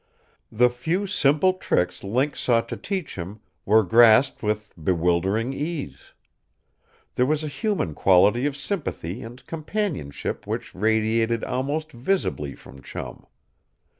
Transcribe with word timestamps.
The 0.51 0.71
few 0.71 1.05
simple 1.05 1.53
tricks 1.53 2.03
Link 2.03 2.35
sought 2.35 2.67
to 2.69 2.75
teach 2.75 3.17
him 3.17 3.39
were 3.67 3.83
grasped 3.83 4.41
with 4.41 4.73
bewildering 4.83 5.53
ease. 5.53 6.13
There 7.13 7.25
was 7.27 7.43
a 7.43 7.47
human 7.47 7.93
quality 7.93 8.47
of 8.47 8.57
sympathy 8.57 9.21
and 9.21 9.45
companionship 9.45 10.47
which 10.47 10.73
radiated 10.73 11.43
almost 11.43 11.91
visibly 11.91 12.55
from 12.55 12.81
Chum. 12.81 13.27